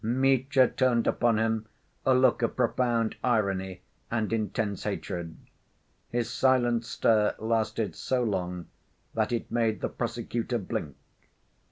[0.03, 1.67] Mitya turned upon him
[2.07, 5.37] a look of profound irony and intense hatred.
[6.09, 8.65] His silent stare lasted so long
[9.13, 10.95] that it made the prosecutor blink.